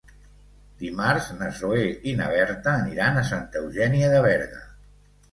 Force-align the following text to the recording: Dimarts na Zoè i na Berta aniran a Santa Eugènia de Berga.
Dimarts 0.83 1.25
na 1.41 1.49
Zoè 1.59 1.83
i 2.11 2.13
na 2.21 2.29
Berta 2.31 2.73
aniran 2.85 3.19
a 3.19 3.25
Santa 3.33 3.61
Eugènia 3.65 4.09
de 4.15 4.23
Berga. 4.27 4.63